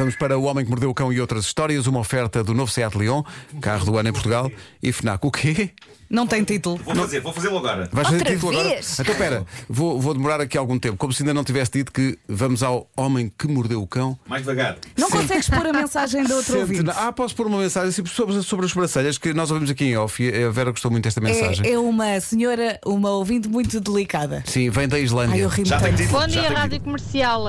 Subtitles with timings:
[0.00, 2.72] Vamos para O Homem que Mordeu o Cão e outras histórias, uma oferta do novo
[2.72, 3.22] Seat Leon,
[3.60, 4.50] carro do ano em Portugal,
[4.82, 5.26] e FNAC.
[5.26, 5.72] O quê?
[6.08, 6.80] Não tem título.
[6.82, 7.86] Vou fazer, vou fazê-lo agora.
[7.92, 8.68] Vais fazer Outra título agora?
[8.70, 8.98] vez?
[8.98, 12.18] Então espera, vou, vou demorar aqui algum tempo, como se ainda não tivesse dito que
[12.26, 14.18] vamos ao Homem que Mordeu o Cão.
[14.26, 14.78] Mais devagar.
[14.96, 16.90] Não consegues pôr a mensagem do outro Sente- ouvinte.
[16.96, 19.98] Ah, posso pôr uma mensagem assim, sobre, sobre as sobrancelhas que nós ouvimos aqui em
[19.98, 21.66] off e a Vera gostou muito desta mensagem.
[21.66, 24.42] É, é uma senhora, uma ouvinte muito delicada.
[24.46, 25.36] Sim, vem da Ai, Islândia.
[25.36, 26.02] eu ri Já tem tanto.
[26.02, 26.20] título?
[26.22, 27.44] Bom já dia, tem Rádio Comercial.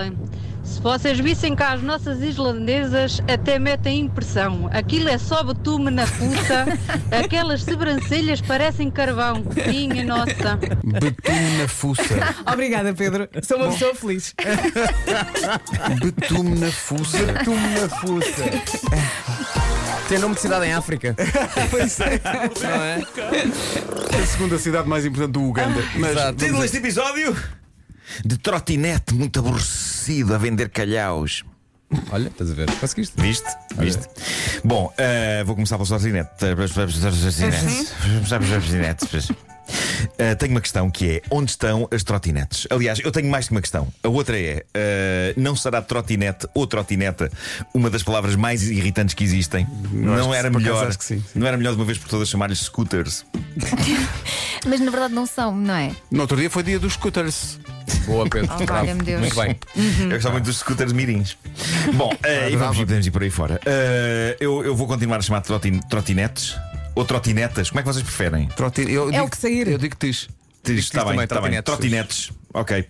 [0.63, 4.69] Se vocês vissem cá as nossas islandesas, até metem impressão.
[4.71, 6.65] Aquilo é só betume na fuça,
[7.11, 9.43] aquelas sobrancelhas parecem carvão.
[9.67, 10.57] Minha nossa.
[10.83, 12.03] Betume na fuça.
[12.51, 13.27] Obrigada, Pedro.
[13.43, 14.33] Sou uma pessoa feliz.
[16.01, 17.17] Betume na fuça.
[17.17, 18.43] Betume na fuça.
[20.07, 21.15] Tem nome de cidade em África.
[22.61, 23.01] Não é?
[24.21, 25.81] A segunda cidade mais importante do Uganda.
[25.95, 26.37] Mas Exato.
[26.37, 27.35] Título deste episódio:
[28.25, 31.43] De trotinete muito aborrecido a vender calhaus.
[32.11, 32.71] Olha, estás a ver?
[32.79, 33.21] Conseguiste?
[33.21, 33.47] Viste?
[33.77, 34.07] Viste?
[34.63, 36.29] Bom, eh, vou começar pelo trotinete.
[38.27, 39.31] Trotinetes.
[40.17, 42.67] Eh, tenho uma questão que é: onde estão as trotinetes?
[42.69, 43.87] Aliás, eu tenho mais que uma questão.
[44.03, 47.31] A outra é: eh, não será trotinete ou trotineta
[47.73, 49.67] uma das palavras mais irritantes que existem?
[49.91, 50.91] não que era melhor.
[50.93, 51.23] sim, sim.
[51.35, 53.25] Não era melhor de uma vez por todas chamar-lhes scooters?
[54.65, 55.91] Mas na verdade não são, não é?
[56.11, 57.59] no outro dia foi dia dos scooters.
[58.05, 58.49] Boa, Pedro.
[58.53, 58.73] Oh, Bravo.
[58.81, 59.19] valha-me Deus.
[59.19, 59.55] Muito bem.
[60.03, 61.37] Eu gostava muito dos scooters mirins.
[61.93, 63.59] Bom, eh, e vamos, podemos ir por aí fora.
[63.65, 66.55] Eh, eu, eu vou continuar a chamar de trotin, trotinetes
[66.95, 67.69] ou trotinetas.
[67.69, 68.47] Como é que vocês preferem?
[68.49, 69.67] Troti- eu É digo- o que sair.
[69.67, 70.27] Eu digo tis.
[70.63, 71.61] Está bem, também, está bem.
[71.63, 72.27] trotinetes.
[72.27, 72.31] Trotinetes.
[72.53, 72.85] Ok.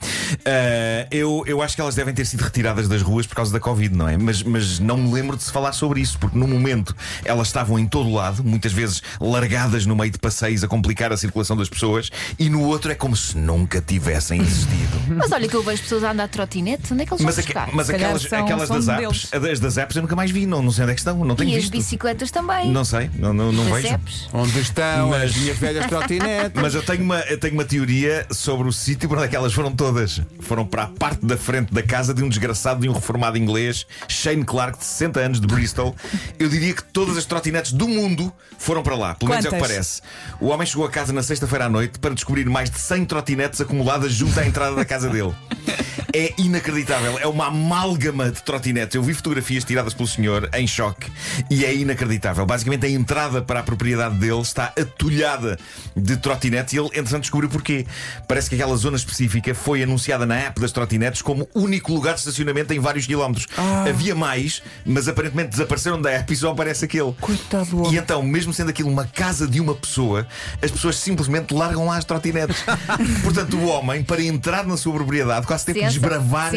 [0.45, 3.59] Eh, eu, eu acho que elas devem ter sido retiradas das ruas por causa da
[3.59, 4.17] Covid, não é?
[4.17, 7.77] Mas, mas não me lembro de se falar sobre isso, porque no momento elas estavam
[7.77, 11.69] em todo lado, muitas vezes largadas no meio de passeios a complicar a circulação das
[11.69, 15.01] pessoas, e no outro é como se nunca tivessem existido.
[15.15, 17.43] Mas olha que eu vejo pessoas a andar trotinete, onde é que eles Mas, vão
[17.45, 17.69] buscar?
[17.73, 20.61] mas aquelas, são- aquelas são das apps, as das apps eu nunca mais vi, não,
[20.61, 21.71] não sei onde é que estão, não tenho E as visto.
[21.73, 22.69] bicicletas também.
[22.71, 23.93] Não sei, não, não, não As vejo.
[23.95, 24.29] apps.
[24.33, 26.61] Onde estão Mas- as minhas velhas trotinetes?
[26.61, 29.35] Mas eu tenho, uma, eu tenho uma teoria sobre o sítio para onde é que
[29.51, 30.21] elas foram todas.
[30.39, 33.85] Foram para a parte da frente da casa de um desgraçado de um reformado inglês,
[34.07, 35.95] Shane Clark, de 60 anos, de Bristol.
[36.39, 39.15] Eu diria que todas as trotinetes do mundo foram para lá.
[39.15, 39.71] Pelo menos é o que Quantas?
[39.71, 40.01] parece.
[40.39, 43.59] O homem chegou a casa na sexta-feira à noite para descobrir mais de 100 trotinetes
[43.59, 45.33] acumuladas junto à entrada da casa dele.
[46.13, 48.95] É inacreditável, é uma amálgama de trotinetes.
[48.95, 51.09] Eu vi fotografias tiradas pelo senhor em choque
[51.49, 52.45] e é inacreditável.
[52.45, 55.57] Basicamente, a entrada para a propriedade dele está atulhada
[55.95, 57.85] de trotinetes e ele, entretanto, descobriu porquê.
[58.27, 62.19] Parece que aquela zona específica foi anunciada na app das trotinetes como único lugar de
[62.21, 63.47] estacionamento em vários quilómetros.
[63.87, 67.13] Havia mais, mas aparentemente desapareceram da app e só aparece aquele.
[67.19, 67.91] Coitado.
[67.91, 70.27] E então, mesmo sendo aquilo uma casa de uma pessoa,
[70.61, 72.63] as pessoas simplesmente largam lá as trotinetes.
[73.23, 76.51] Portanto, o homem, para entrar na sua propriedade, quase teve que desbravar,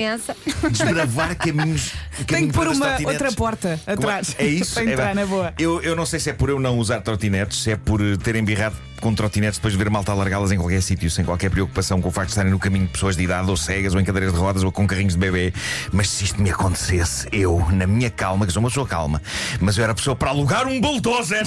[0.70, 1.92] desbravar caminhos.
[2.16, 4.34] Tem caminho que pôr uma outra porta Como atrás.
[4.38, 4.74] É isso?
[4.74, 5.54] Para entrar É, na boa.
[5.58, 8.16] Eu, eu não sei se é por eu não usar trotinetes, se é por eh,
[8.16, 12.00] ter embirrado com trotinetes depois de ver malta largá-las em qualquer sítio, sem qualquer preocupação
[12.00, 14.04] com o facto de estarem no caminho de pessoas de idade, ou cegas, ou em
[14.04, 15.52] cadeiras de rodas, ou com carrinhos de bebê.
[15.92, 19.20] Mas se isto me acontecesse, eu, na minha calma, que sou uma pessoa calma,
[19.60, 21.44] mas eu era pessoa para alugar um bulldozer.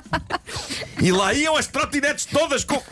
[0.98, 2.82] e lá iam as trotinetes todas com.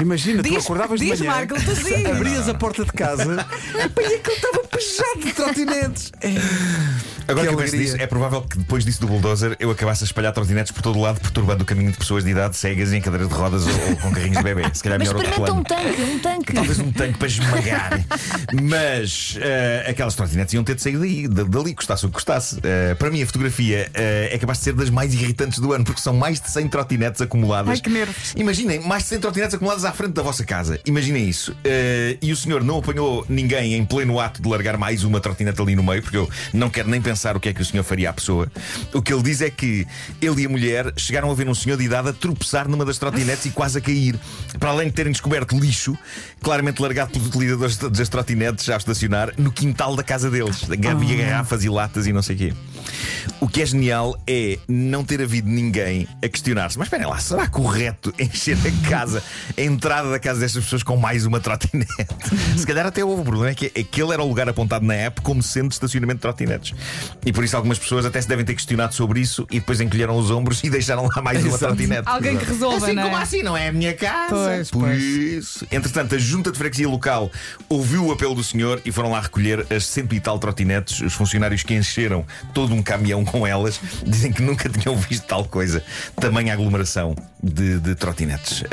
[0.00, 2.04] Imagina, tu Diz, acordavas de diz manhã, Marco, tu sim.
[2.04, 3.46] abrias a porta de casa
[3.76, 6.12] e aquilo estava pejado de trotinetes.
[7.28, 10.04] Agora Que que eu penso disso, é provável que depois disso do bulldozer eu acabasse
[10.04, 12.92] a espalhar trotinetes por todo o lado, perturbando o caminho de pessoas de idade cegas
[12.92, 14.62] em cadeiras de rodas ou, ou com carrinhos de bebê.
[14.74, 15.84] Se calhar é Mas melhor outro experimenta um plano.
[15.94, 16.52] tanque, um tanque.
[16.52, 18.00] Talvez um tanque para esmagar.
[18.62, 22.58] Mas eh, aquelas trotinetes iam ter de sair daí, da- dali, custasse o que custasse.
[22.62, 25.84] Eh, para mim, a fotografia eh, é capaz de ser das mais irritantes do ano,
[25.84, 27.70] porque são mais de 100 trotinetes acumuladas.
[27.70, 28.34] Ai, que nervos.
[28.36, 30.78] Imaginem, mais de 100 trotinetes acumuladas à frente da vossa casa.
[30.86, 31.54] Imaginem isso.
[32.20, 35.74] E o senhor não apanhou ninguém em pleno ato de largar mais uma trotinete ali
[35.76, 38.10] no meio, porque eu não quero nem pensar o que é que o senhor faria
[38.10, 38.50] à pessoa.
[38.92, 39.86] O que ele diz é que
[40.20, 42.98] ele e a mulher chegaram a ver um senhor de idade a tropeçar numa das
[42.98, 44.18] trotinetes e quase a cair.
[44.58, 45.96] Para além de terem descoberto lixo,
[46.40, 50.66] claramente largado pelos utilizadores das trotinetes a estacionar no quintal da casa deles.
[50.90, 52.52] Havia garrafas e latas e não sei o quê.
[53.40, 56.78] O que é genial é não ter havido ninguém a questionar-se.
[56.78, 59.22] Mas esperem lá, será correto encher a casa,
[59.56, 61.88] a entrada da casa destas pessoas com mais uma trotinete?
[62.56, 63.22] Se calhar até houve.
[63.22, 66.16] O problema é que aquele era o lugar apontado na app como sendo de estacionamento
[66.18, 66.74] de trotinetes.
[67.24, 70.16] E por isso algumas pessoas até se devem ter questionado sobre isso e depois encolheram
[70.16, 72.08] os ombros e deixaram lá mais uma trotinete.
[72.08, 73.22] Alguém que resolva, Assim não como é?
[73.22, 74.34] assim, não é a minha casa.
[74.34, 75.02] Pois, Por pois.
[75.02, 75.66] isso.
[75.70, 77.30] Entretanto, a junta de freguesia local
[77.68, 81.00] ouviu o apelo do senhor e foram lá recolher as cento e tal trotinetes.
[81.00, 85.44] Os funcionários que encheram todo um caminhão com elas dizem que nunca tinham visto tal
[85.44, 85.82] coisa.
[86.16, 88.64] Tamanha aglomeração de, de trotinetes.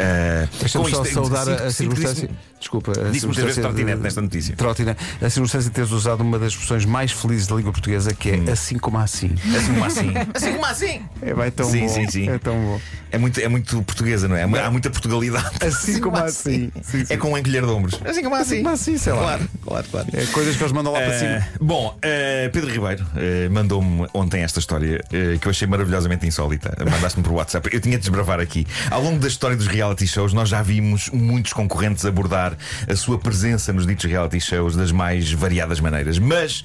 [0.60, 2.30] Deixa-me com isto, saudar a, circunstância.
[2.60, 2.92] Desculpa.
[2.92, 4.56] a Disse muitas vezes trotinete nesta notícia.
[4.56, 5.04] Trotinete.
[5.22, 8.36] A circunstância de teres usado uma das expressões mais felizes da língua portuguesa, que é
[8.38, 8.46] Hum.
[8.52, 9.32] assim como assim.
[9.56, 10.14] Assim como assim.
[10.34, 11.02] Assim como assim.
[11.22, 11.90] É, vai tão Sim, bom.
[11.90, 12.30] sim, sim.
[12.30, 12.82] É tão bom.
[13.12, 14.44] É muito, é muito portuguesa, não é?
[14.44, 15.50] Há muita Portugalidade.
[15.66, 16.72] Assim como assim.
[16.82, 17.14] Sim, sim.
[17.14, 18.00] É com um encolher de ombros.
[18.06, 18.58] Assim como assim.
[18.58, 19.20] como assim, sei lá.
[19.20, 20.08] Claro, claro, claro.
[20.14, 21.48] É coisas que eles mandam lá para Eh, cima.
[21.62, 25.02] bom, eh, Pedro Ribeiro eh, mandou-me ontem esta história
[25.42, 26.76] que eu achei maravilhosamente insólita.
[26.90, 27.70] Mandaste-me por WhatsApp.
[27.74, 28.66] Eu tinha de desbravar aqui.
[28.92, 32.49] Ao longo da história dos reality shows, nós já vimos muitos concorrentes abordar
[32.88, 36.18] a sua presença nos ditos reality shows das mais variadas maneiras.
[36.20, 36.64] Mas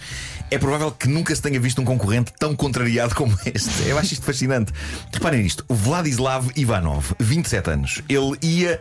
[0.51, 3.89] é provável que nunca se tenha visto um concorrente tão contrariado como este.
[3.89, 4.73] Eu acho isto fascinante.
[5.13, 8.03] Reparem nisto: o Vladislav Ivanov, 27 anos.
[8.09, 8.81] Ele ia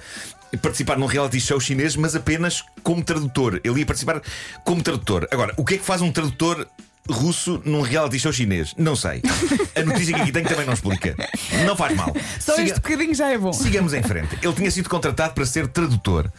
[0.61, 3.59] participar num reality show chinês, mas apenas como tradutor.
[3.63, 4.21] Ele ia participar
[4.63, 5.27] como tradutor.
[5.31, 6.67] Agora, o que é que faz um tradutor
[7.09, 8.73] russo num reality show chinês?
[8.77, 9.21] Não sei.
[9.75, 11.15] A notícia que aqui tenho também não explica.
[11.65, 12.15] Não faz mal.
[12.39, 13.51] Só Siga- este bocadinho já é bom.
[13.51, 14.37] Sigamos em frente.
[14.43, 16.31] Ele tinha sido contratado para ser tradutor.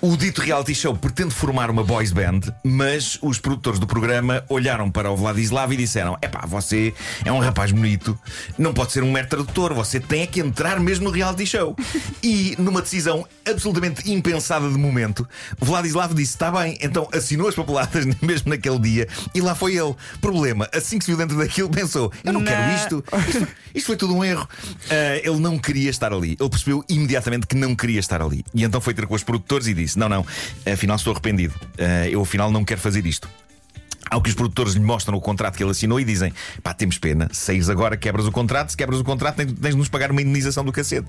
[0.00, 4.88] O dito reality show pretende formar uma boys band, mas os produtores do programa olharam
[4.88, 8.16] para o Vladislav e disseram: Epá, você é um rapaz bonito,
[8.56, 11.74] não pode ser um mero tradutor, você tem é que entrar mesmo no reality show.
[12.22, 15.26] E numa decisão absolutamente impensada de momento,
[15.58, 19.94] Vladislav disse: Está bem, então assinou as papeladas mesmo naquele dia e lá foi ele.
[20.20, 23.04] Problema, assim que se viu dentro daquilo, pensou: Eu não, quero isto.
[23.28, 24.48] Isto, isto foi tudo um erro.
[24.90, 26.36] Ah, ele não queria estar ali.
[26.38, 28.44] Ele percebeu imediatamente que não queria estar ali.
[28.54, 30.26] E então foi ter com os produtores e disse: Não, não,
[30.70, 31.54] afinal estou arrependido.
[31.78, 33.28] Ah, eu afinal não quero fazer isto.
[34.10, 36.32] Ao que os produtores lhe mostram o contrato que ele assinou e dizem:
[36.62, 39.76] pá, temos pena, saís agora, quebras o contrato, se quebras o contrato, tens, tens de
[39.76, 41.08] nos pagar uma indenização do cacete.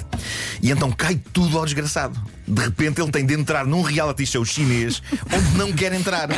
[0.62, 2.19] E então cai tudo ao desgraçado.
[2.48, 5.01] De repente ele tem de entrar num reality show chinês
[5.31, 6.30] onde não quer entrar.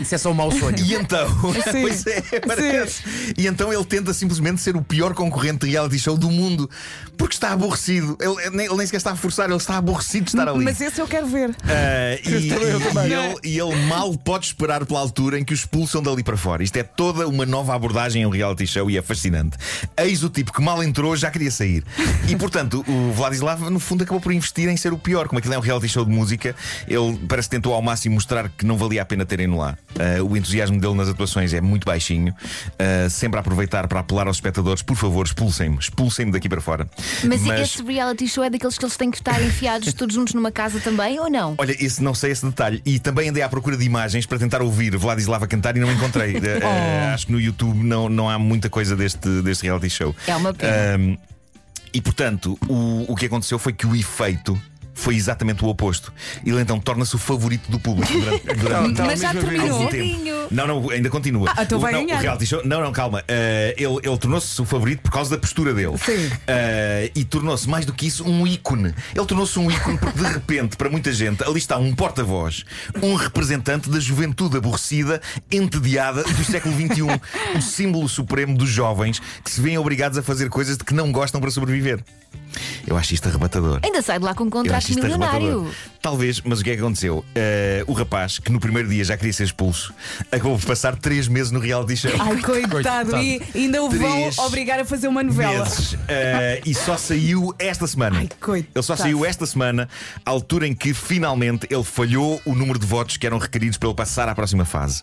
[0.00, 0.76] Isso é só um mau sonho.
[0.78, 1.28] E então,
[1.70, 1.80] Sim.
[1.82, 3.02] pois é, parece.
[3.36, 6.68] E então ele tenta simplesmente ser o pior concorrente de reality show do mundo
[7.16, 8.16] porque está aborrecido.
[8.20, 10.64] Ele, nem, ele nem sequer está a forçar, ele está aborrecido de estar ali.
[10.64, 11.54] Mas esse eu quero ver.
[11.64, 15.52] Ah, e, eu e- e ele, e ele mal pode esperar pela altura em que
[15.52, 16.62] o expulsam dali para fora.
[16.62, 19.56] Isto é toda uma nova abordagem em um reality show e é fascinante.
[19.96, 21.84] Eis o tipo que mal entrou já queria sair.
[22.28, 25.28] E portanto, o Vladislav, no fundo, acabou por investir em ser o pior.
[25.28, 26.54] Como aquilo é um reality show de música,
[26.88, 29.78] ele parece que tentou ao máximo mostrar que não valia a pena terem-no lá.
[29.96, 32.34] Ah, o entusiasmo dele nas atuações é muito baixinho,
[32.78, 36.88] Ah, sempre a aproveitar para apelar aos espectadores: por favor, expulsem-me, expulsem-me daqui para fora.
[37.24, 40.50] Mas, esse reality show é daqueles que eles têm que estar enfiados todos juntos numa
[40.50, 41.54] casa também ou não?
[41.58, 42.82] Olha, esse não sei esse detalhe.
[42.84, 45.92] E também andei à procura de imagens para tentar ouvir Vladislav a cantar e não
[45.92, 46.36] encontrei.
[46.48, 50.14] Eh, acho que no YouTube não, não há muita coisa deste, deste reality show.
[50.26, 51.18] É uma pena.
[51.92, 54.60] E portanto, o, o que aconteceu foi que o efeito.
[54.98, 56.12] Foi exatamente o oposto.
[56.44, 60.48] Ele então torna-se o favorito do público durante, durante Tá Mas já terminou.
[60.50, 61.52] Não, não, ainda continua.
[61.56, 62.18] Ah, então vai não, ganhar.
[62.18, 62.62] o reality show.
[62.64, 63.22] Não, não, calma.
[63.28, 65.96] Eh, ele ele tornou-se o favorito por causa da postura dele.
[65.98, 66.30] Sim.
[66.48, 68.92] Eh, e tornou-se, mais do que isso, um ícone.
[69.14, 72.64] Ele tornou-se um ícone porque, de repente, para muita gente, ali está um porta-voz,
[73.00, 77.02] um representante da juventude aborrecida, entediada do século XXI.
[77.56, 81.12] o símbolo supremo dos jovens que se veem obrigados a fazer coisas de que não
[81.12, 82.02] gostam para sobreviver.
[82.86, 83.80] Eu acho isto arrebatador.
[83.82, 85.70] Ainda sai de lá com um contrato milionário.
[86.00, 87.24] Talvez, mas o que é que aconteceu?
[87.34, 89.92] Eh, o rapaz, que no primeiro dia já queria ser expulso,
[90.30, 92.10] acabou por passar três meses no reality show.
[92.18, 92.70] Ai, coitado.
[92.70, 93.16] Coitado.
[93.18, 95.64] E ainda o vão obrigar a fazer uma novela.
[95.64, 95.96] meses.
[96.06, 98.18] Eh, e só saiu esta semana.
[98.18, 98.72] Ai, coitado.
[98.74, 99.88] Ele só saiu esta semana,
[100.24, 103.88] à altura em que finalmente ele falhou o número de votos que eram requeridos para
[103.88, 105.02] ele passar à próxima fase.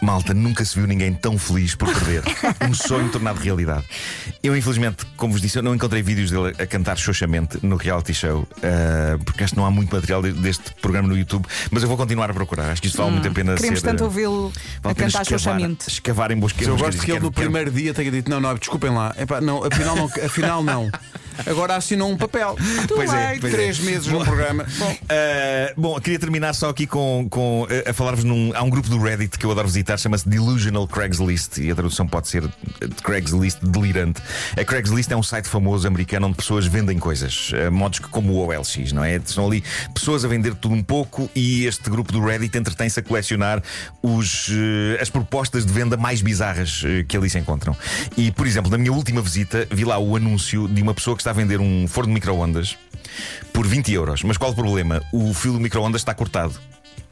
[0.00, 2.22] Malta, nunca se viu ninguém tão feliz por perder.
[2.68, 3.84] um sonho tornado realidade.
[4.42, 8.12] Eu, infelizmente, como vos disse, eu não encontrei vídeos dele a cantar xoxamente no reality
[8.12, 11.82] show, eh, porque acho que não há muito material de- deste programa no YouTube, mas
[11.82, 12.70] eu vou continuar a procurar.
[12.70, 13.86] Acho que isto vale muito a pena Queremos ser.
[13.86, 14.52] tanto eh, ouvi-lo
[14.82, 15.88] vale a cantar escavar, xoxamente.
[15.88, 18.90] escavar em busca Eu gosto que ele no primeiro dia tenha dito: não, não, desculpem
[18.90, 19.14] lá.
[19.18, 20.90] Epá, não, afinal, não, afinal não.
[21.46, 22.56] Agora assinou um papel.
[22.88, 23.56] Pois é, pois é.
[23.56, 24.66] três meses no programa.
[24.78, 28.52] Bom, Uh, bom, queria terminar só aqui com, com uh, a falar-vos num.
[28.54, 32.06] Há um grupo do Reddit que eu adoro visitar, chama-se Delusional Craigslist e a tradução
[32.06, 32.48] pode ser
[33.02, 34.22] Craigslist delirante.
[34.58, 38.32] A Craigslist é um site famoso americano onde pessoas vendem coisas, uh, modos que como
[38.32, 39.20] o OLX, não é?
[39.24, 39.62] São ali
[39.92, 43.62] pessoas a vender tudo um pouco e este grupo do Reddit entretém-se a colecionar
[44.02, 47.76] os, uh, as propostas de venda mais bizarras uh, que ali se encontram.
[48.16, 51.22] E, por exemplo, na minha última visita, vi lá o anúncio de uma pessoa que
[51.22, 52.76] está a vender um forno de micro-ondas
[53.52, 54.22] por 20 euros.
[54.22, 55.02] Mas qual o problema?
[55.12, 56.54] O fio do micro-ondas está cortado.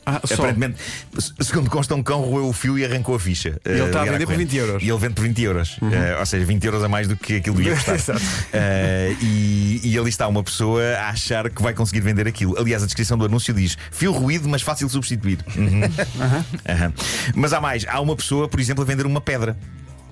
[0.07, 0.21] Ah.
[0.23, 0.77] Aparentemente,
[1.19, 3.61] se- segundo consta, um cão roeu o fio e arrancou a ficha.
[3.65, 4.51] E ele Eh, está a ligar vender por corrente.
[4.51, 4.83] 20 euros.
[4.83, 4.89] Uhum.
[4.89, 5.77] E ele vende por 20 euros.
[5.93, 8.17] Eh, ou seja, 20 euros a mais do que aquilo ia custar.
[8.53, 12.59] Eh, e, e ali está uma pessoa a achar que vai conseguir vender aquilo.
[12.59, 15.39] Aliás, a descrição do anúncio diz: fio ruído, mas fácil de substituir.
[15.57, 15.83] Uhum.
[16.69, 16.93] Aham.
[17.35, 17.85] Mas há mais.
[17.89, 19.57] Há uma pessoa, por exemplo, a vender uma pedra.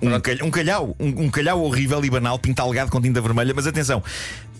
[0.01, 3.67] Um, calhau, um calhau, um, um calhau horrível e banal, pintalgado com tinta vermelha, mas
[3.67, 4.03] atenção.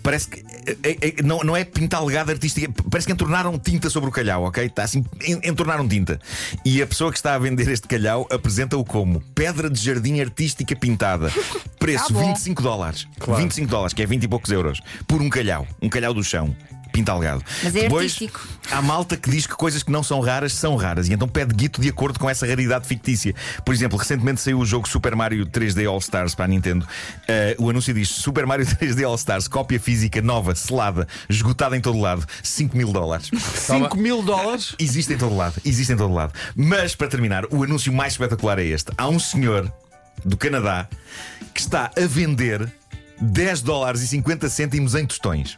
[0.04, 0.44] Parece que
[0.84, 4.66] é- é- não, não é pintalgada artística, parece que entornaram tinta sobre o calhau, ok?
[4.66, 6.20] Está assim, en- entornaram tinta.
[6.66, 10.76] E a pessoa que está a vender este calhau apresenta-o como pedra de jardim artística
[10.76, 11.32] pintada.
[11.78, 12.28] Preço Tá bom.
[12.28, 13.08] 25 dólares.
[13.38, 14.82] 25 dólares, que é 20 e poucos euros.
[15.08, 15.68] Por um calhau.
[15.80, 16.56] Um calhau do chão.
[16.92, 17.44] Pintalgado.
[17.64, 18.48] Mas é Depois, artístico.
[18.70, 21.54] Há malta que diz que coisas que não são raras são raras e então pede
[21.54, 23.34] guito de acordo com essa raridade fictícia.
[23.66, 26.88] Por exemplo, recentemente saiu o jogo Super Mario 3D All Stars para a Nintendo.
[27.28, 31.82] Eh, o anúncio diz: Super Mario 3D All Stars, cópia física nova, selada, esgotada em
[31.82, 33.30] todo lado, 5 mil dólares.
[33.56, 34.76] 5 mil dólares?
[34.80, 36.34] Existe em todo lado, existe em todo lado.
[36.56, 39.72] Mas, para terminar, o anúncio mais espetacular é este: há um senhor
[40.24, 40.88] do Canadá
[41.54, 42.72] que está a vender
[43.20, 45.58] 10 dólares e 50 cêntimos em tostões.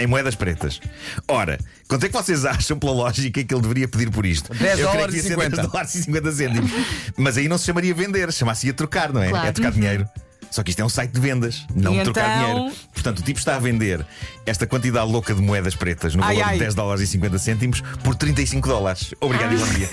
[0.00, 0.80] Em moedas pretas.
[1.26, 4.52] Ora, quanto é que vocês acham, pela lógica, que ele deveria pedir por isto?
[4.54, 5.56] 10 Eu creio dólares que ia e ser 50.
[5.56, 6.70] 10 dólares e 50 cêntimos.
[7.16, 9.28] Mas aí não se chamaria vender, chamasse-ia trocar, não é?
[9.30, 9.46] Claro.
[9.48, 10.08] É trocar dinheiro.
[10.50, 12.54] Só que isto é um site de vendas, não E de trocar então?
[12.54, 12.76] dinheiro.
[12.94, 14.06] Portanto, o tipo está a vender
[14.46, 16.54] esta quantidade louca de moedas pretas no Ai, valor ai.
[16.54, 19.12] de 10 dólares e 50 cêntimos por 35 dólares.
[19.20, 19.88] Obrigado e bom dia.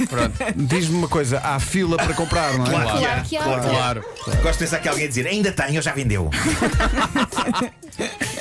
[0.56, 2.70] Diz-me uma coisa, há fila para comprar, não é?
[2.70, 3.44] Claro, Claro que há.
[3.44, 4.06] Claro.
[4.42, 6.30] Gosto de pensar que alguém a dizer ainda tem ou já vendeu.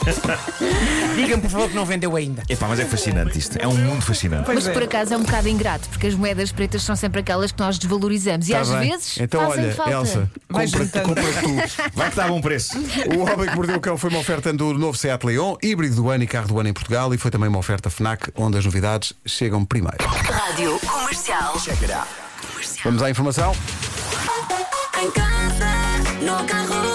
[1.17, 2.43] Diga-me, por favor, que não vendeu ainda.
[2.49, 3.57] Epá, mas é fascinante isto.
[3.59, 4.45] É um mundo fascinante.
[4.45, 4.73] Pois Mas é.
[4.73, 7.79] por acaso é um bocado ingrato, porque as moedas pretas são sempre aquelas que nós
[7.79, 8.91] desvalorizamos e Tá às bem.
[8.91, 9.91] vezes Então, fazem olha, falta.
[9.93, 11.09] Elsa, Vai compra, juntando.
[11.09, 11.55] compra tu.
[11.95, 12.79] Vai que está a bom preço.
[13.17, 16.11] O Homem que Mordeu o Cão foi uma oferta do novo Seat Leon, híbrido do
[16.11, 18.65] ano e carro do ano em Portugal, e foi também uma oferta FNAC, onde as
[18.65, 19.97] novidades chegam primeiro.
[20.07, 21.55] Rádio Comercial.
[22.85, 23.55] Vamos à informação.
[25.03, 25.67] Em casa,
[26.23, 26.94] no carro,